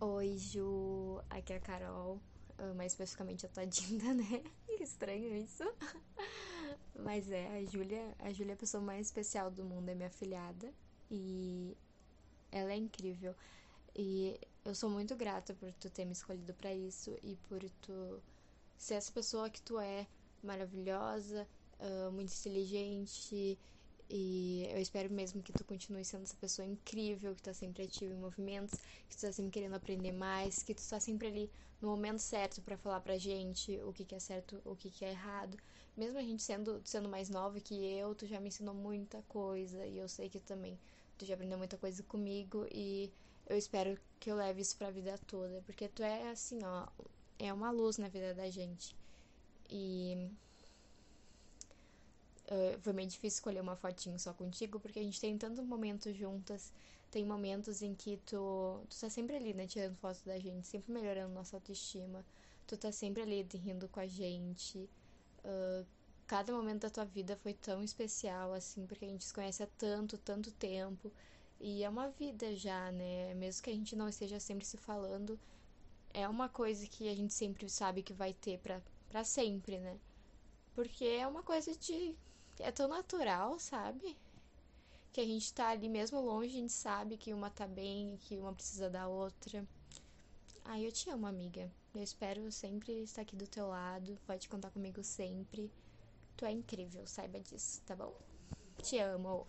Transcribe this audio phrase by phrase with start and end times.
[0.00, 2.20] Oi, Ju, aqui é a Carol,
[2.56, 4.44] ah, mais especificamente a Tadinda, né?
[4.78, 5.64] Estranho isso.
[6.94, 10.08] Mas é, a Júlia, a Júlia é a pessoa mais especial do mundo, é minha
[10.08, 10.72] filhada
[11.10, 11.76] e
[12.52, 13.34] ela é incrível.
[13.92, 18.22] E eu sou muito grata por tu ter me escolhido para isso e por tu
[18.76, 20.06] ser essa pessoa que tu é,
[20.44, 21.44] maravilhosa,
[21.80, 23.58] uh, muito inteligente
[24.08, 24.37] e
[24.78, 28.16] eu espero mesmo que tu continue sendo essa pessoa incrível, que tá sempre ativa em
[28.16, 28.78] movimentos,
[29.08, 32.62] que tu tá sempre querendo aprender mais, que tu tá sempre ali no momento certo
[32.62, 35.56] para falar pra gente o que, que é certo, o que, que é errado.
[35.96, 39.84] Mesmo a gente sendo, sendo mais nova que eu, tu já me ensinou muita coisa
[39.84, 40.78] e eu sei que também
[41.16, 43.12] tu já aprendeu muita coisa comigo e
[43.48, 46.86] eu espero que eu leve isso pra vida toda, porque tu é assim, ó,
[47.38, 48.94] é uma luz na vida da gente.
[49.68, 50.30] E
[52.50, 56.16] Uh, foi meio difícil escolher uma fotinho só contigo, porque a gente tem tantos momentos
[56.16, 56.72] juntas.
[57.10, 60.92] Tem momentos em que tu, tu tá sempre ali, né, tirando fotos da gente, sempre
[60.92, 62.24] melhorando nossa autoestima.
[62.66, 64.88] Tu tá sempre ali rindo com a gente.
[65.44, 65.86] Uh,
[66.26, 69.66] cada momento da tua vida foi tão especial, assim, porque a gente se conhece há
[69.78, 71.12] tanto, tanto tempo.
[71.60, 73.34] E é uma vida já, né?
[73.34, 75.38] Mesmo que a gente não esteja sempre se falando,
[76.14, 79.98] é uma coisa que a gente sempre sabe que vai ter pra, pra sempre, né?
[80.74, 82.16] Porque é uma coisa de
[82.60, 84.16] é tão natural, sabe?
[85.12, 88.36] Que a gente tá ali mesmo longe, a gente sabe que uma tá bem, que
[88.36, 89.66] uma precisa da outra.
[90.64, 91.70] Ai, eu te amo, amiga.
[91.94, 94.18] Eu espero sempre estar aqui do teu lado.
[94.26, 95.70] Pode contar comigo sempre.
[96.36, 98.14] Tu é incrível, saiba disso, tá bom?
[98.82, 99.46] Te amo.